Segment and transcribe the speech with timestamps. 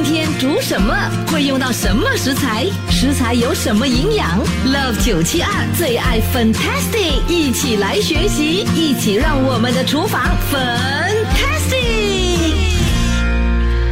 [0.00, 0.94] 今天煮什么？
[1.26, 2.64] 会用到什么食材？
[2.88, 10.22] 食材有什么营养？Love 九七二最爱 Fantastic，一起来学习，一起让我们的厨房
[10.52, 10.60] 粉。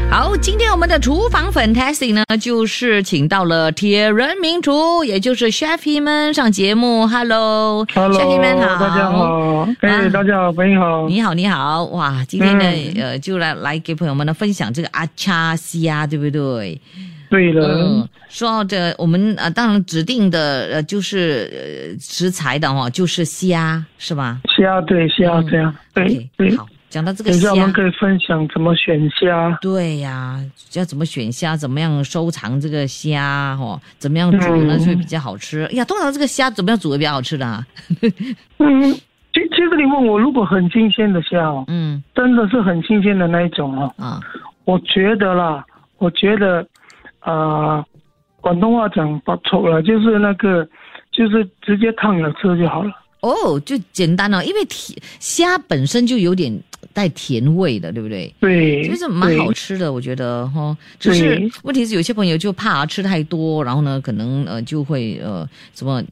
[0.09, 7.07] 好，今天我们的厨房 Fantastic 呢，就是请到了铁人名厨，也就是 Chef 们上节目。
[7.07, 11.09] Hello，Chef 们好，大家好，哎、啊大家好，朋友好。
[11.09, 16.81] 你好，你好，哇，今天呢，嗯呃，就来来给朋友们呢分享这个阿恰虾，对不对？
[17.29, 24.41] 对了，嗯，说到这，我们呃，当然指定的呃就是呃食材的哦，就是虾，是吧？
[24.57, 26.57] 虾对虾嗯这样，对对。
[26.57, 26.65] 好，
[26.97, 27.71] 讲到这个等一下我们。
[27.75, 29.59] 可以分享怎么选虾。
[29.61, 35.65] 对呀、要怎么选虾，怎么样收藏这个虾哦，怎么样煮呢嗯就会比较好吃。
[35.65, 37.67] 哎呀，通常这个虾怎么样煮会比较好吃的啊？
[38.57, 38.93] 嗯，
[39.35, 44.19] 其其实你问我，如果很新鲜的虾哦，嗯真的是很新鲜的那一种哦，啊，
[44.65, 45.63] 我觉得啦，
[45.99, 46.67] 我觉得，
[47.21, 47.85] 呃，
[48.41, 50.67] 广东话讲不错了，就是那个，
[51.13, 52.91] 就是直接烫了吃就好了。
[53.21, 54.61] 哦，就简单了、因为
[55.19, 56.53] 虾本身就有点
[56.93, 58.33] 带甜味的，对不对？
[58.41, 60.77] 对，其实蛮好吃的，我觉得哈。
[60.99, 66.03] 只是问题是有些朋友就怕吃太多，然后呢，可能呃就会呃什么，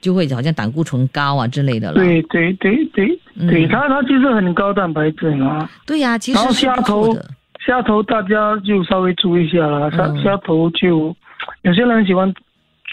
[0.00, 1.94] 就会好像胆固醇高啊之类的了。
[1.94, 5.68] 对对对对嗯对，它它其实很高蛋白质嘛。
[5.86, 7.16] 对呀、其然后实是虾头。
[7.66, 11.14] 虾头大家就稍微注意一下啦，虾、嗯虾头就
[11.62, 12.26] 有些人喜欢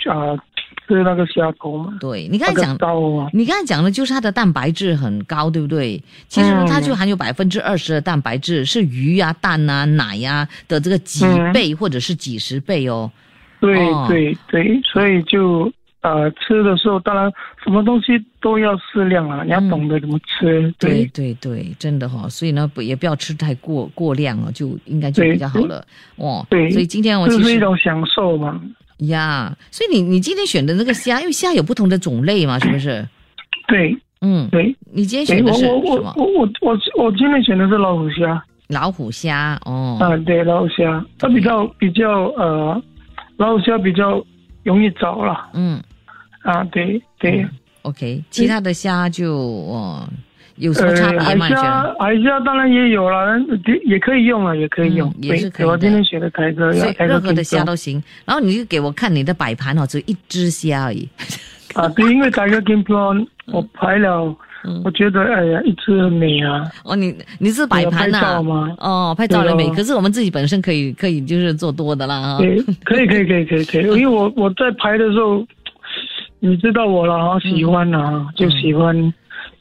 [0.09, 0.35] 啊、
[0.87, 2.77] 吃那个虾头嘛，对你刚才讲，
[3.33, 6.01] 你刚才讲的就是它的蛋白质很高，对不对？
[6.27, 13.11] 其实嗯它就含有百分之二十的蛋白质，是鱼啊、蛋啊、奶呀、的这个几嗯倍或者是几十倍哦。
[13.59, 17.31] 对、哦对对，所以就呃吃的时候，当然
[17.63, 25.83] 什么东西都要适量啊，你要嗯懂得怎么吃，对对对对，真的哈、所以呢，不也不要吃太过过量了，就应该就比较好了
[26.17, 26.45] 哦。
[26.49, 28.61] 对所以今天我其实是一种享受嘛。
[28.97, 33.07] 呀，所以你你今天选的那个虾，因为虾有不同的种类嘛，是不是？
[33.67, 36.13] 对嗯，对，你今天选的是我我我什么？
[36.17, 39.97] 我我我我今天选的是老虎虾老虎虾哦。
[39.99, 42.81] 啊，对老虎虾，它比较比较呃，
[43.37, 44.23] 老虎虾比较
[44.63, 45.49] 容易找了。
[45.53, 45.81] 嗯
[46.43, 47.43] 啊，对对。
[47.43, 47.49] 嗯
[47.83, 50.07] ，OK，其他的虾就哦
[50.57, 51.47] 有什么呃，差别吗？
[51.47, 51.95] 你觉海虾得？
[51.99, 55.09] 海虾当然也有了，也也可以用啊，也可以用。
[55.09, 55.71] 嗯也是可以的。
[55.71, 61.07] 我今天学的台哥，所以台哥任何的虾都行，然后你就给我看你的摆盘哦，只有一只虾而已。
[61.73, 64.33] 啊，对，因为台哥 Game Plan 我排了，
[64.63, 64.81] 嗯。
[64.85, 68.75] 我觉得哎呀，一只很美啊，哦，你你是摆盘呐、啊拍照吗？
[68.79, 72.37] 哦，拍照的美，哦可是我们自己本身可以可以就是做多的啦
[72.85, 75.45] 可以可以可以可以可以， 因为我我在拍的时候，
[76.39, 79.13] 你知道我了啊，喜欢嗯啊，就喜欢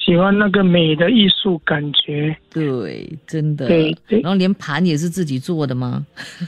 [0.04, 3.66] 喜欢那个美的艺术感觉，对，真的。
[3.66, 6.04] 对对然后连盘也是自己做的吗？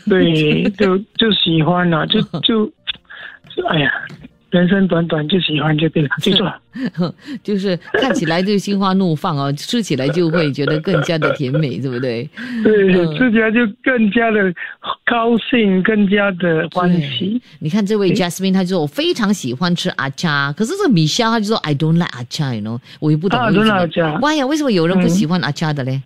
[0.08, 2.66] 对，就就喜欢啊，就 就
[3.54, 3.90] 就哎呀，
[4.56, 6.58] 人生短短就喜欢就对了，记住了。
[7.42, 12.28] 就是看起来就心花怒放哦，吃起来就会觉得更加的甜美，对不对？
[12.64, 14.52] 对，嗯吃起来就更加的
[15.04, 17.40] 高兴，更加的欢喜。
[17.58, 24.20] 你看这位 Jasmine，她就说我非常喜欢吃阿 cha，可是这个米虾她就说 I don't like 阿 cha，you know，我也不懂啊为什 don't 么 like acha。
[24.20, 26.00] 哇呀，为什么有人不喜欢阿 cha 的嘞？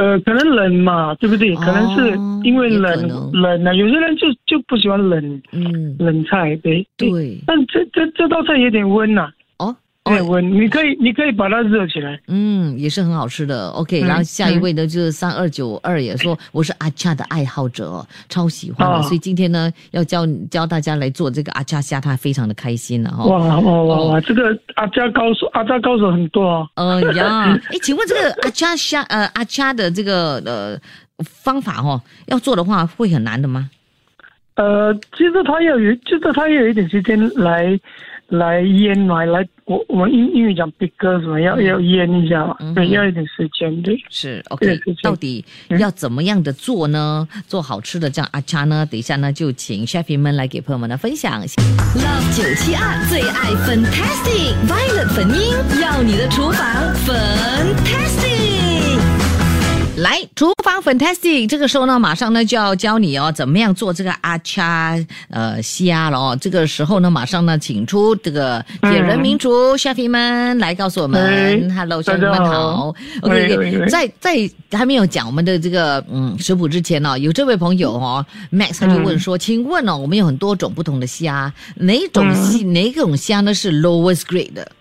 [0.00, 1.54] 呃，可能冷嘛，对不对？
[1.54, 6.86] 哦可能是因为冷冷啊，有些人就就不喜欢冷嗯，冷菜，对。
[6.96, 9.32] 对，但这这这道菜有点温呐、哦
[10.10, 12.20] 有点哦，温，你可以你可以把它热起来。
[12.28, 13.68] 嗯，也是很好吃的。
[13.70, 24.20] OK，嗯然后下一位呢就是三二九二也说我是阿 cha 的爱好者哦，超喜欢的，哦所以今天呢要教教大家来做这个阿 cha 虾，他非常的开心了哈、哇哇哇！
[24.20, 26.68] 这个阿恰高手，阿恰高手很多哦。
[26.74, 30.78] 呃呀， 哎，请问这个阿 cha 虾呃阿 cha 的这个呃
[31.18, 33.70] 方法哦，要做的话会很难的吗？
[34.56, 37.78] 呃，其实他要有，就是它要有一点时间来
[38.28, 43.96] 来腌来来，我我们英英语讲 big 什么，要要腌一下嘛，对，要一点时间，对。
[44.10, 45.44] 是 OK，到底
[45.78, 47.28] 要怎么样的做呢？
[47.46, 48.84] 做好吃的这样阿叉呢？
[48.90, 51.40] 等一下呢就请 chef 们来给朋友们来分享。
[51.40, 58.29] Love 九七二最爱 Fantastic Violet 粉音，要你的厨房 Fantastic。
[60.00, 64.96] 来，厨房 fantastic，这个时候呢，马上呢就要教你哦，怎么样做这个阿恰
[65.28, 66.38] 呃虾了哦。
[66.40, 71.22] 这个时候呢，马上呢，请出这个铁人名厨 chef 们来告诉我们。
[71.22, 72.94] 哎，Hello，大 chef 家们好。
[73.20, 84.72] OK，在在还没有讲我们的这个嗯食谱之前呢、有这位朋友哦，Max 他就问说，请问哦，我们有很多种不同的虾，哪种虾、哪种虾呢是 lowest grade 的？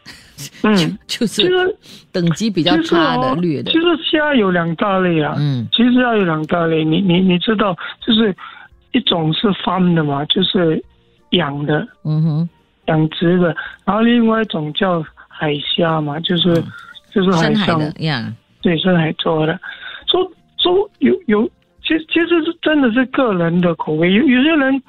[0.63, 1.77] 嗯，就是其实
[2.11, 3.71] 等级比较差的、绿的。
[3.71, 3.77] 其。
[3.79, 5.67] 实虾有两大类啊，嗯。
[5.71, 7.75] 其实要有两大类，你你你知道，
[8.05, 8.35] 就是
[8.91, 10.83] 一种是 farm 的嘛，就是
[11.31, 12.49] 养的嗯哼，
[12.85, 13.55] 养殖的，
[13.85, 16.55] 然后另外一种叫海虾嘛，就是、
[17.11, 19.59] 就是海上深海的呀，对深海做的，
[20.07, 21.47] 说说有有，
[21.83, 24.81] 其实其实是真的是个人的口味，有有些人，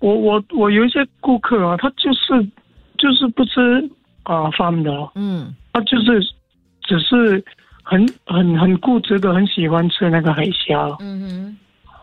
[0.00, 2.46] 我我我有一些顾客啊，他就是
[2.98, 3.90] 就是不吃
[4.26, 5.10] 啊 farm 的哦。
[5.14, 6.20] 嗯他就是
[6.82, 7.42] 只是
[7.82, 11.56] 很很很固执的，很喜欢吃那个海虾嗯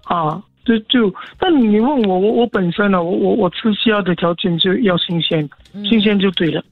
[0.06, 0.42] 啊。
[0.66, 5.50] 就就，但你问我，我我本身呢，我我我吃虾的条件就要新鲜，
[5.90, 6.64] 新鲜就对了。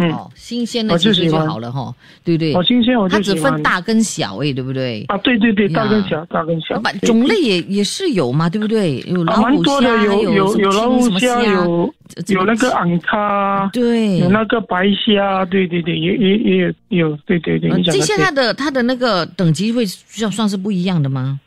[0.00, 1.94] 嗯，哦，新鲜的我其实就就好了哈，
[2.24, 2.62] 对不对好？
[2.62, 5.04] 新鲜我它只分大跟小哎，对不对？
[5.08, 9.00] 啊，对对对，大跟小，大跟小种类也也是有嘛，对不对？
[9.06, 11.94] 有啊老虎虾，有有有老虎虾，有
[12.28, 16.56] 有那个昂卡，对有那个白虾，对对对，也也也
[16.88, 18.30] 有有，对对对，这些它。
[18.30, 21.40] 的它的那个等级会算算是不一样的吗？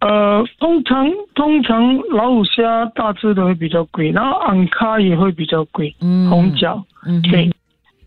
[0.00, 7.51] 呃，通常通常老虎虾大只的会比较贵，然后昂卡也会比较贵，嗯，红脚，嗯，对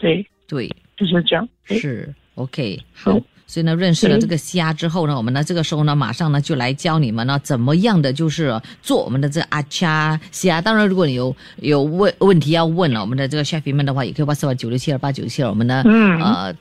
[0.06, 1.48] 对，对，就是这样。
[1.64, 3.20] 是 OK 好。
[3.48, 10.60] 所以呢，认识了这个虾之后呢，我们呢这个时候呢，马上呢就来教你们呢怎么样的就是做我们的这个阿恰虾。
[10.60, 16.54] 当然，如果你有有问问题要问了，我们的这个 chef 们的话，也可以 WhatsApp 九六七二八九七二，我们呢、嗯呃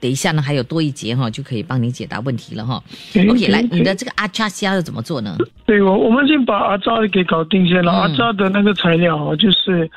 [0.00, 2.82] 等一下呢还有多一节哈，就可以帮你解答问题了哈。
[3.12, 5.36] 对 OK，对来，你的这个阿恰虾是怎么做呢？
[5.64, 7.92] 对我我们先把阿扎给搞定先了。
[7.92, 9.88] 嗯阿扎的那个材料啊，就是。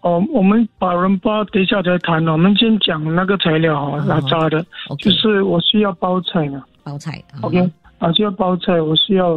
[0.00, 2.32] 哦，我们把人包等一下再谈了。
[2.32, 4.64] 我们先讲那个材料哦，嗯阿扎的，
[4.98, 6.64] 就是我需要包菜嘛。
[6.84, 7.22] 包菜。
[7.34, 9.34] 嗯 OK，啊，需要包菜，我需要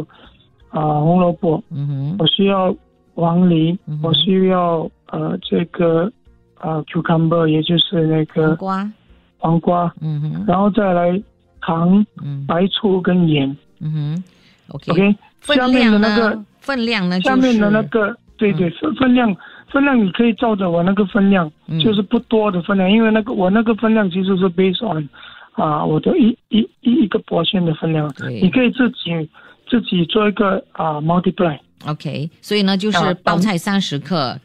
[0.70, 2.74] 啊红萝卜，嗯哼，我需要
[3.14, 6.10] 黄梨，我需要呃这个
[6.58, 8.92] 啊 cucumber，也就是那个黄个瓜。
[9.38, 11.20] 黄瓜，嗯哼，然后再来
[11.60, 13.56] 糖、嗯白醋跟盐。
[13.80, 14.24] 嗯哼
[14.68, 14.92] ，OK。
[14.92, 16.44] OK，下面的那个？
[16.60, 17.20] 分量呢？
[17.22, 19.36] 下面的那个，对对，分分量
[19.72, 21.80] 分量你可以照着我那个分量，嗯。
[21.80, 25.08] 就是不多的分量，因为那个我那个分量其实是 based on
[25.52, 28.40] 啊我的一一一一个 portion 的分量，对。
[28.40, 29.28] 你可以自己
[29.68, 31.58] 自己做一个啊 multiply。
[31.86, 34.38] OK，所以呢，就是啊包菜三十克，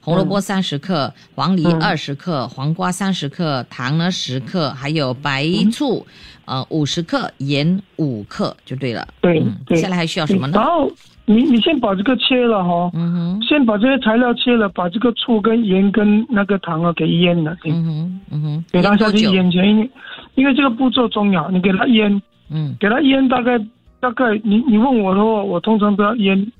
[0.00, 1.80] 红萝卜三十克，黄梨嗯。
[1.82, 6.04] 二十克，黄瓜三十克，糖呢十克，还有白醋，
[6.44, 9.08] 呃五十克，盐五克就对了。
[9.20, 9.78] 对嗯，对。
[9.78, 10.52] 下来还需要什么呢？
[10.58, 10.64] 然？
[10.66, 10.90] 后
[11.24, 19.34] 你你先把这个切了哈、嗯哼，先把这些材料切了，把这个醋跟盐跟那个糖啊给腌了，嗯哼，嗯哼，给它下去腌多久？
[19.34, 19.90] 腌起来，因为
[20.34, 22.20] 因为这个步骤重要，你给它腌，
[22.50, 22.74] 嗯。
[22.80, 23.58] 给它腌大概
[24.00, 26.52] 大概你你问我的话，我通常都要腌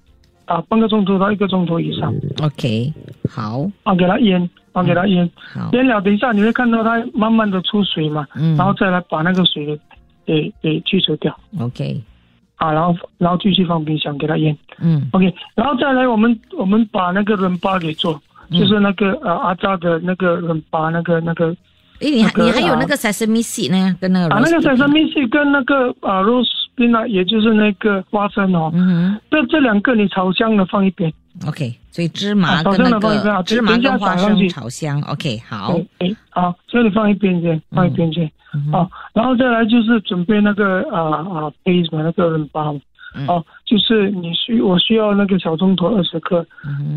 [0.45, 2.93] 啊半个钟头到一个钟头以上，OK，
[3.29, 8.57] 好，啊，给它腌啊给它腌，好，腌了等一下你会看到它慢慢的出水嘛，嗯。
[8.57, 9.81] 然后再来把那个水给
[10.25, 12.01] 给给去除掉，OK，
[12.63, 14.57] 啊，然后然后继续放冰箱给它腌。
[14.81, 15.09] 嗯。
[15.13, 18.21] OK，然后再来我们我们把那个伦巴给做，
[18.51, 18.59] 嗯。
[18.61, 21.55] 就是那个呃阿扎的那个伦巴那个那个
[22.01, 31.15] 诶，你还那个你还有啊那个 sesame seed 呢，跟那个啊那个米西跟那个啊 rose bean 啊，也就是那个花生哦，嗯这这两个你炒香了放一边，哼
[31.47, 35.73] ，OK，所以芝麻的放一边啊个芝麻跟花生炒香，OK，好。
[35.73, 38.81] 对，对啊，所以你放一边先，放一边先、嗯哼。
[38.81, 42.81] 啊，然后再来就是准备那个啊啊 paste 嘛，那个润巴嘛，
[43.15, 43.27] 嗯。
[43.27, 46.47] 哦、就是你需我需要那个小葱头二十克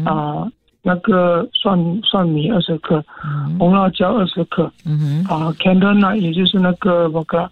[0.06, 0.48] 啊，
[0.82, 4.72] 那个蒜蒜米二十克，嗯红辣椒二十克。
[4.86, 7.50] 哼，啊 c a n d n a 也就是那个我个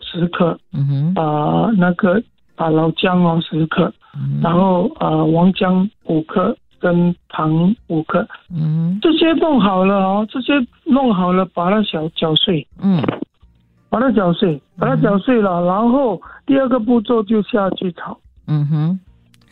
[0.00, 2.20] 十克，嗯哼，啊、那个
[2.56, 4.40] 啊老姜哦十克，嗯。
[4.42, 8.98] 然后啊王姜五克跟糖五克，嗯。
[9.02, 10.52] 这些弄好了哦，这些
[10.84, 13.02] 弄好了，把它小搅碎，嗯。
[13.90, 18.18] 把它搅碎，把它搅碎了，然后第二个步骤就下去炒，
[18.48, 19.00] 嗯哼，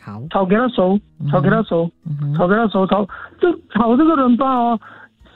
[0.01, 0.99] 好，炒给它熟，
[1.31, 3.07] 炒给它熟，嗯，炒给它熟，炒。
[3.39, 4.77] 这炒这个人巴哦，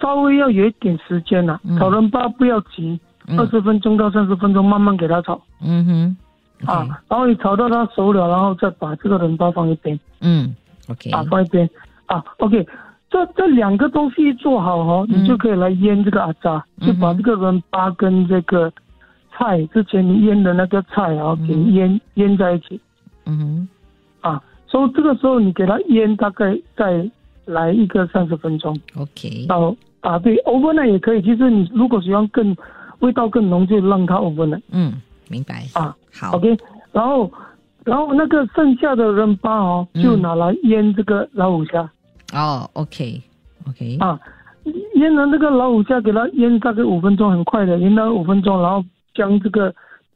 [0.01, 1.77] 稍微要有一点时间呐、嗯。
[1.79, 3.39] 炒人巴不要急，嗯。
[3.39, 5.39] 二十分钟到三十分钟慢慢给它炒。
[5.62, 6.17] 嗯哼
[6.66, 10.00] 啊然后你炒到它熟了，然后再把这个人包放一边。
[10.22, 10.56] 嗯
[10.90, 11.70] ，OK，啊，放一边。
[12.08, 12.66] 啊，OK，
[13.10, 15.24] 这这两个东西一做好哦，嗯。
[15.24, 18.72] 你就可以来腌这个阿扎，嗯就把这个人巴跟这个
[19.32, 22.80] 菜之前你腌的那个菜啊，给嗯腌腌在一起。
[23.26, 23.68] 嗯
[24.22, 27.10] 啊，所以这个时候你给它腌大概再
[27.46, 31.22] 来一个三十分钟，OK，到啊，对，overnight 也可以。
[31.22, 32.56] 其实你如果喜欢更
[33.00, 34.94] 味道更浓，就让它 overnight 嗯，
[35.29, 35.63] 明白。
[35.74, 36.57] 啊好，OK。
[36.91, 37.31] 然后
[37.84, 41.89] 然后那个剩下的人巴哦，嗯就拿来腌这个老虎虾。
[42.34, 44.19] 哦，OK，OK，啊，
[44.96, 49.74] 腌了那个老虎虾，给它腌大概五分钟，很快的，腌到五分钟，然后将这个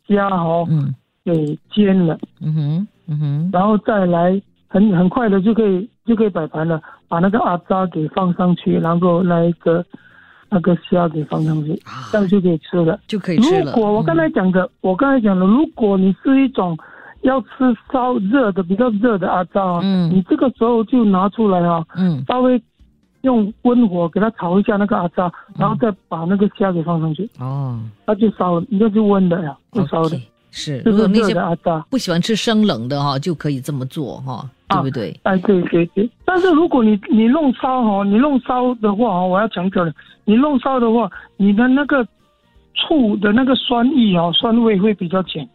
[0.08, 9.86] 虾哦嗯给煎了，嗯哼，嗯哼，然后再来很很快的就可以就可以摆盘了，把那个阿扎给放上去，然后那一个
[10.52, 12.12] 那个虾给放上去，啊。
[12.12, 13.00] 这样就可以吃了。
[13.08, 13.72] 就可以吃如。
[13.72, 16.78] 果我刚才讲的，我刚才讲的，如果你是一种
[17.22, 17.48] 要吃
[17.92, 20.12] 烧热的、比较热的阿扎啊，嗯。
[20.12, 22.22] 你这个时候就拿出来啊，嗯。
[22.28, 22.62] 稍微
[23.22, 27.80] 用温火给它炒一下那个阿扎，然后再把那个虾给放上去，哦。
[28.06, 30.20] 它就烧了，那就温的呀，不烧的
[30.52, 30.82] 是。
[30.86, 31.84] 如果那些阿扎。
[31.90, 35.20] 不喜欢吃生冷的哈，就可以这么做哈，对啊不对？
[35.24, 39.92] 哎，对对对，但是如果你你弄烧哈，你弄烧的话哈，我要强调了，
[40.26, 42.06] 你弄烧的话，你的那个
[42.76, 45.48] 醋的那个酸意啊，酸味会比较减，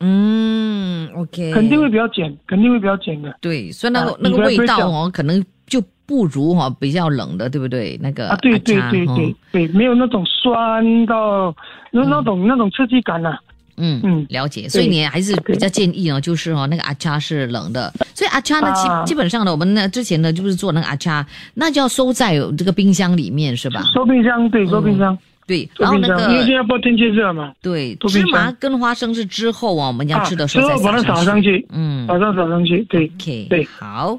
[0.00, 3.34] 嗯，OK，肯定会比较减，肯定会比较减的。
[3.40, 7.98] 对，所以那个、啊那个味道哦，可能就不如哈比较冷的，对不对？
[8.02, 11.54] 那个啊，对对对对，对，没有那种酸到
[11.90, 13.38] 那那种那种刺激感呐、
[13.76, 14.26] 嗯嗯。
[14.30, 14.68] 了解。
[14.68, 19.04] 所以你还是比较建议呢，就是哦那个阿茶是冷的，所以阿茶呢基、啊。
[19.04, 23.82] 基本上呢，我们呢之前呢就是做那个阿茶，那就要收在这个冰箱里面是吧？
[23.94, 25.16] 收冰箱，对，收冰箱，
[25.46, 28.26] 对，然后那冰箱，因为现个在不天气热嘛，对收冰箱。
[28.26, 32.06] 芝麻跟花生是之后啊，我们要吃的时候再之后把它撒上上去，嗯。
[32.06, 33.06] 马上撒上去，对。
[33.48, 33.66] 对。
[33.78, 34.18] 好，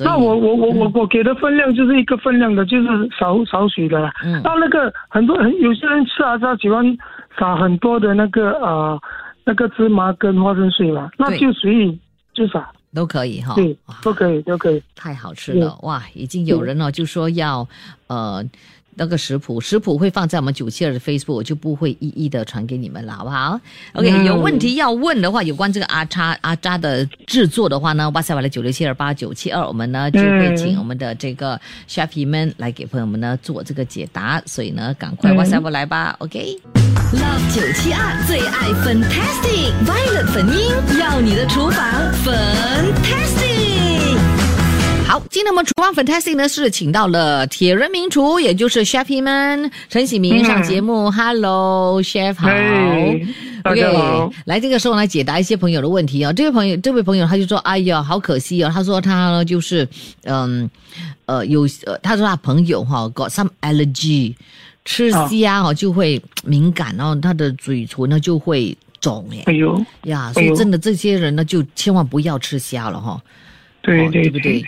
[0.00, 2.86] 那我我我我我给的分量就是一个分量的，就是
[3.18, 4.12] 少少许的啦。
[4.22, 4.42] 嗯。
[4.42, 6.84] 到那个很多很有些人吃阿扎喜欢
[7.38, 9.00] 撒很多的那个呃
[9.44, 11.98] 那个芝麻跟花生碎嘛，那就随意
[12.34, 14.82] 就撒，都可以哈，对，都可以都可以。
[14.94, 16.02] 太好吃了哇！
[16.14, 17.66] 已经有人哦就说要
[18.08, 18.44] 呃
[18.98, 23.58] 那个食谱，食谱会放在我们九七二的 Facebook，我就不会一一的传给你们了，好不好
[23.94, 36.58] ？OK，、嗯有问题要问的话，有关这个阿叉阿扎的制作的话呢，哇塞，完了九六七二八九七二，我们呢就会请我们的这个 chef 们来给朋友们呢做这个解答，所以呢赶快嗯哇塞过来吧，OK。
[37.12, 41.84] Love 九七二最爱 Fantastic Violet 粉音，要你的厨房
[42.24, 43.57] Fantastic。
[45.08, 51.10] 好，今天我们厨房 Fantastic 呢是请到了铁人名厨，也就是 Chef 们陈喜明上节目。
[51.10, 52.46] Hello Chef 好。
[52.46, 53.26] 嘿
[53.64, 54.26] 大家好。
[54.26, 59.88] OK，来这个时候来解答一些朋友的问题啊、这位朋友，这位朋友他就说：“哎呀，好可惜哦。”他说他呢就是
[60.24, 60.68] 嗯
[61.24, 64.34] 呃有呃，他说他朋友哈、got some allergy，
[64.84, 73.22] 吃虾哦就会敏感，然后他的嘴唇呢就会肿哎哎呦，呀，所以真的这些人呢就千万不要吃虾了哈、哦
[73.80, 74.30] 对对对？
[74.30, 74.62] 不对？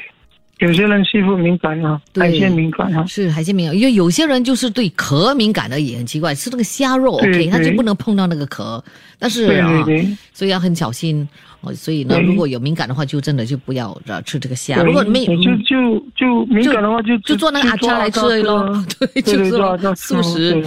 [0.60, 2.22] 有些人皮肤敏感啊，对。
[2.22, 8.82] 海鲜敏感啊，是海鲜敏感，因为有些人就是对壳敏感的也很奇怪，吃那个虾肉对 OK，他就不能碰到那个壳，
[9.18, 9.84] 但是啊。
[10.32, 11.28] 所以要很小心
[11.60, 11.74] 哦。
[11.74, 14.82] 所以呢，如果有敏感的话，就真的就不要呃吃这个虾。
[14.82, 20.62] 如果没对就就就敏感的话就就做那个阿叉来吃咯，对，就做做阿扎素食。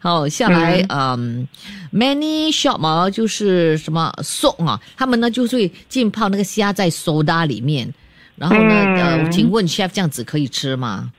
[0.00, 1.16] 好，下来嗯。
[1.16, 1.48] 嗯
[1.92, 7.92] ，many shop 嘛，就是什么送啊，他们呢就会浸泡那个虾在 soda 里面，
[8.36, 11.10] 然后呢，呃，嗯请问 chef 这样子可以吃吗？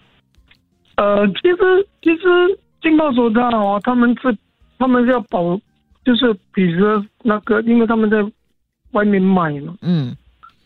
[0.96, 4.36] 呃，其实其实浸泡手段哦，他们是
[4.80, 5.60] 他们是要保，
[6.06, 8.18] 就是比如说那个，因为他们在
[8.92, 10.16] 外面卖嘛，嗯，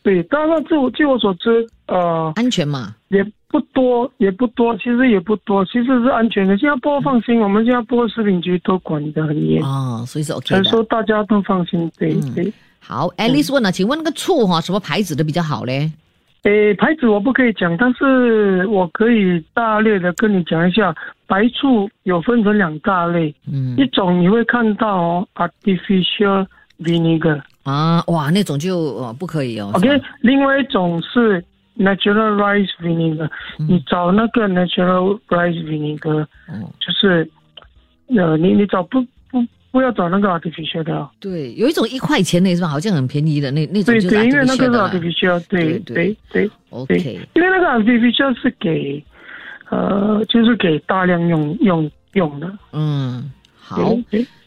[0.04, 0.22] 对。
[0.24, 2.96] 当然，据我据我所知，呃，安全嘛？
[3.10, 6.58] 也不多，也不多，其实也不多，其实是安全的。
[6.58, 10.64] 新加坡放心，我们新加坡食品局都管得很严，哦，所以是 OK 所以。
[10.66, 11.92] 说大家都放心。
[11.98, 12.54] 对嗯对。
[12.80, 15.92] 好，Alice 问了，请问那个醋哈、什么牌子的比较好嘞？
[16.44, 20.94] 诶，牌子我不可以讲，但是我可以大略的跟你讲一下，
[21.28, 26.46] 白醋有分成两大类，嗯一种你会看到哦，artificial
[26.80, 29.70] vinegar，OK，、啊，哇，那种就哦不可以哦。
[29.76, 29.88] OK，
[30.22, 31.44] 另外一种是
[31.78, 33.30] natural rice vinegar，、
[33.60, 33.68] 嗯。
[33.70, 37.30] 你找那个 natural rice vinegar，嗯，就是，
[38.18, 39.00] 呃，你你找不
[39.72, 42.68] 不不要找那个 artificial 的、哦，对，有一种一块钱的是吧？
[42.68, 46.52] 好像很便宜的那那种就是对对，因为那个 artificial 对对对对对。
[46.70, 49.04] OK，因为那个 artificial 是给，
[49.70, 52.52] 呃，就是给大量用用用的。
[52.74, 53.98] 嗯，好。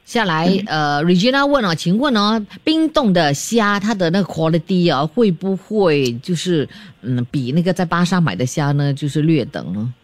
[0.05, 6.69] 下来，呃，Regina 问哦，请问哦，冰冻的虾它的那个 quality 啊，会不会就是
[7.01, 9.95] 嗯，比那个在巴沙买的虾呢，就是略等呢？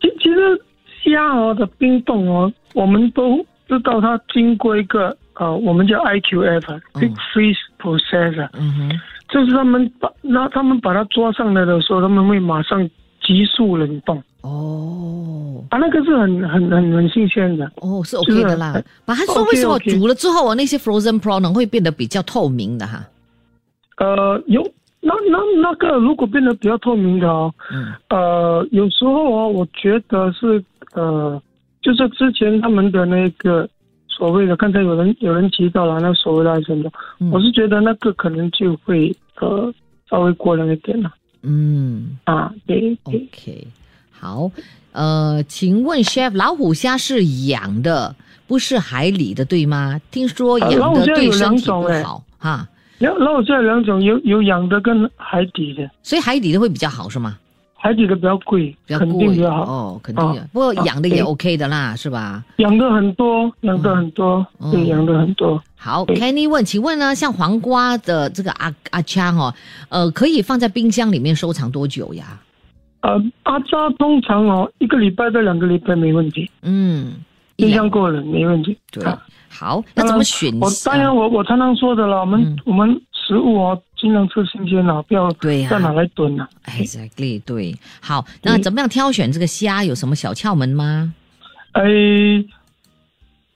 [0.00, 0.60] 其其实
[1.04, 12.88] 虾哦的冰冻哦，我们都知道它经过一个呃，我们叫 IQF，Big Freeze Processor，、嗯哼，就是他们把那他们把它抓上来的时候，他们会马上
[13.20, 14.22] 急速冷冻。
[14.42, 15.64] 哦。
[15.68, 17.70] 啊，那个是很很很很新鲜的。
[17.76, 18.72] 哦，是 OK 的啦。
[18.74, 18.82] 呃。
[19.04, 23.04] 把它说为什么煮了之后啊，那些 frozen prawn 会变得比较透明的哈？
[23.98, 24.62] 呃，有
[25.00, 27.92] 那那那个如果变得比较透明的哦，嗯。
[28.10, 30.62] 呃，有时候哦，我觉得是
[30.94, 31.40] 呃，
[31.86, 33.68] 就是之前他们的那个
[34.08, 36.90] 所谓的，刚才有人有人提到了那所谓的什么，
[37.20, 39.72] 嗯我是觉得那个可能就会呃
[40.10, 41.12] 稍微过量一点了
[41.44, 43.14] 嗯啊，对对。
[43.14, 43.68] ，OK，
[44.10, 44.50] 好，
[44.90, 48.16] 呃，请问 chef，老虎虾是养的，
[48.48, 50.00] 不是海里的，对吗？
[50.10, 57.38] 听说呃养老虎虾有的对身体不好哈，然后然后这两种有有养的跟海底的，所以海底的会比较好是吗？
[57.86, 59.62] 海底的比较贵，比较肯定贵比较好。
[59.62, 60.48] 哦，肯定的啊。
[60.52, 62.42] 不过养的也 OK 的啦，是吧？
[62.56, 65.62] 养的很多，养的很多，嗯对，养的很多。
[65.76, 69.54] 好，Kenny 问，请问呢，像黄瓜的这个阿阿枪哦，
[69.88, 72.40] 呃，可以放在冰箱里面收藏多久呀？
[73.02, 77.12] 呃，阿扎通常哦，一个礼拜到两个礼拜没问题，嗯，
[77.54, 78.76] 一冰箱过了没问题。
[78.90, 80.52] 对啊，好，那怎么选？
[80.58, 86.48] 我当然我我常常说的了，我们、嗯我们食物哦，尽量吃新鲜的，不要对呀不要拿来炖了。
[86.66, 87.74] Exactly，对。
[88.00, 89.82] 好，那怎么样挑选这个虾？
[89.82, 91.12] 有什么小窍门吗？
[91.72, 91.82] 哎，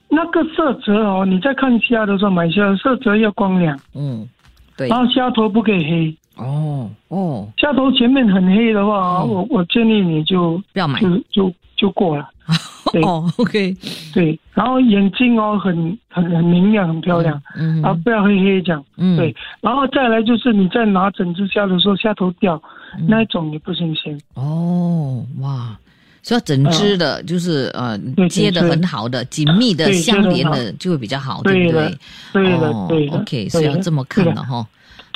[0.09, 4.29] 那个色泽哦，你在看虾的时候买虾，色泽要光亮，嗯，
[4.77, 4.99] 对然。
[4.99, 6.17] 后虾头不可以黑。
[6.37, 10.99] 哦哦，虾头前面很黑的话，嗯我我建议你就不要买。
[11.01, 12.29] 就就就过了。
[12.93, 13.77] 对哦， OK，
[14.13, 18.85] 对，然后眼睛哦很很很明亮，很漂亮，嗯啊，不要黑黑这样。
[18.97, 22.61] 嗯，对，然后再来就是你在拿整只虾的时候，虾头掉，
[22.99, 24.19] 嗯那一种也不新鲜。
[24.35, 25.79] 哦，哇，
[26.23, 31.99] 所以整只的，就是呃对接的很好的、紧密的、相连的，就会比较好，对不对的？
[32.33, 33.19] 对的哦，对的。
[33.19, 34.67] OK，所以要这么看对的的哈。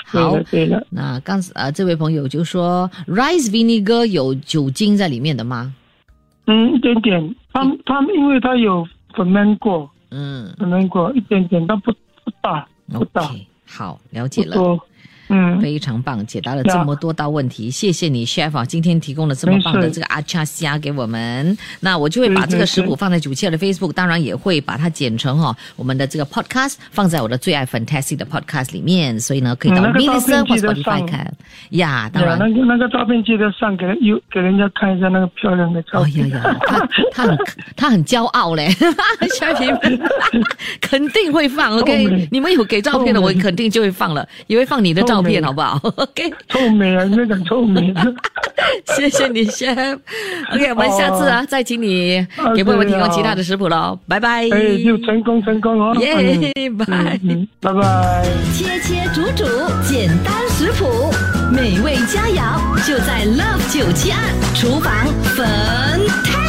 [0.06, 0.38] 好。
[0.90, 5.74] 那刚啊、这位朋友就说，rice vinegar 有酒精在里面的吗？
[6.46, 7.34] 嗯，一点点。
[7.52, 11.92] 他他因为他有 ferment 过嗯，ferment 过一点点，但不
[12.24, 13.30] 不大，不大
[13.66, 14.56] 好，了解了。
[15.28, 21.56] 嗯，非常棒，解答了这么多道问题，谢谢你，chef 啊，今天提供了这么棒的这个阿恰虾给我们。
[21.80, 30.36] 那我就会把这个食谱放在九七二的 Facebook，当然也会把它剪成哦我们的这个 podcast 放在我的最爱 Fantastic 的 podcast 里面，所以呢可以到 m i 照 l l i c e
[30.36, 31.34] n 片或 Spotify 上看
[31.70, 32.10] 呀。
[32.12, 36.28] 当然那，个那个照片记得上给有给人家看一下那个漂亮的照哦呀片。
[36.30, 37.38] 呀，他他很
[37.76, 38.68] 他很骄傲嘞，
[39.38, 39.74] 小平
[40.80, 42.28] 肯定会放，OK？
[42.30, 45.78] 你们有给照片的，我肯定就会放了，也会放你的照片，好不好？
[45.96, 46.32] OK？
[46.48, 47.92] 臭美啊，那种臭美。
[48.96, 49.98] 谢谢你，chef。
[50.52, 54.48] OK，我们下次啊，再请你啊给为我们提供其他的食谱喽，拜拜。
[54.50, 55.94] 哎，就成功成功哦。
[56.00, 56.14] 耶
[56.54, 57.20] 嗯，拜。
[57.60, 58.24] 拜拜。
[58.52, 59.44] 切切煮煮，
[59.86, 61.10] 简单食谱，
[61.52, 64.18] 美味佳肴就在 Love 九七二
[64.54, 66.43] 厨房，Fantastic。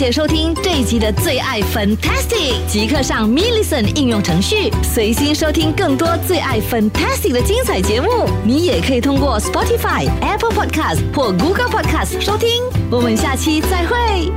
[0.00, 8.08] 谢收听这一集的最爱 Fantastic，即刻上 m i l l i c e n 应用程序，随心收听更多最爱 Fantastic 的精彩节目。
[8.42, 12.48] 你也可以通过 Spotify、Apple Podcast 或 Google Podcast 收听。
[12.90, 14.32] 我们下期再会。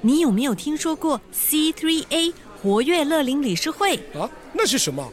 [0.00, 3.96] 你有没有听说过 C3A 活跃乐龄理事会？
[4.16, 5.12] 啊，那是什么？